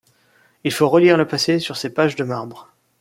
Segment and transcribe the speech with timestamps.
[0.63, 2.71] Il faut relire le passé sur ces pages de marbre.